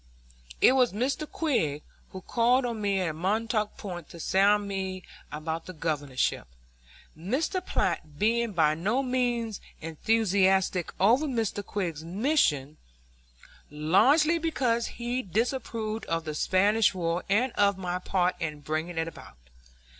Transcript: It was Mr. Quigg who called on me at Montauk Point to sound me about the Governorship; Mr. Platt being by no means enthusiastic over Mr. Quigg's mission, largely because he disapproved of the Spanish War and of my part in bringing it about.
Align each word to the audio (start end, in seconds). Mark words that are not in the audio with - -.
It 0.61 0.71
was 0.71 0.93
Mr. 0.93 1.31
Quigg 1.31 1.83
who 2.09 2.21
called 2.21 2.65
on 2.65 2.81
me 2.81 3.01
at 3.01 3.13
Montauk 3.13 3.77
Point 3.77 4.09
to 4.09 4.19
sound 4.19 4.67
me 4.67 5.03
about 5.31 5.67
the 5.67 5.73
Governorship; 5.73 6.47
Mr. 7.15 7.63
Platt 7.63 8.17
being 8.17 8.51
by 8.53 8.73
no 8.73 9.03
means 9.03 9.61
enthusiastic 9.79 10.91
over 10.99 11.27
Mr. 11.27 11.63
Quigg's 11.63 12.03
mission, 12.03 12.77
largely 13.69 14.39
because 14.39 14.87
he 14.87 15.21
disapproved 15.21 16.05
of 16.07 16.25
the 16.25 16.33
Spanish 16.33 16.95
War 16.95 17.23
and 17.29 17.51
of 17.53 17.77
my 17.77 17.99
part 17.99 18.33
in 18.39 18.61
bringing 18.61 18.97
it 18.97 19.07
about. 19.07 19.37